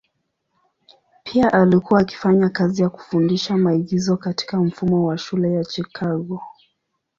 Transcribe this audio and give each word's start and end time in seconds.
Pia 1.23 1.53
alikuwa 1.53 2.01
akifanya 2.01 2.49
kazi 2.49 2.81
ya 2.81 2.89
kufundisha 2.89 3.57
maigizo 3.57 4.17
katika 4.17 4.59
mfumo 4.59 5.05
wa 5.05 5.17
shule 5.17 5.53
ya 5.53 5.63
Chicago. 5.65 6.41